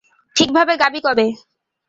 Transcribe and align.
ঠিকভাবে 0.35 0.73
গাবি 0.81 0.99
কবে? 1.05 1.27